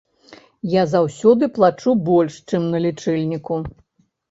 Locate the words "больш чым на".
2.09-2.83